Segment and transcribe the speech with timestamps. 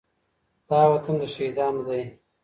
[0.69, 2.01] دا وطن د شهيدانو دی.